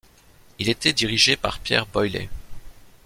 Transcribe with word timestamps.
Il 0.57 0.67
était 0.69 0.93
dirigé 0.93 1.37
par 1.37 1.59
Pierre 1.59 1.85
Boilley. 1.85 2.27